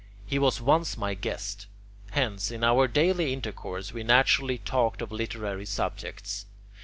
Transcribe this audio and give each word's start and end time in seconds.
He 0.25 0.39
was 0.39 0.59
once 0.59 0.97
my 0.97 1.13
guest. 1.13 1.67
Hence, 2.09 2.49
in 2.49 2.63
our 2.63 2.87
daily 2.87 3.33
intercourse, 3.33 3.93
we 3.93 4.01
naturally 4.01 4.57
talked 4.57 4.99
of 4.99 5.11
literary 5.11 5.67
subjects. 5.67 6.47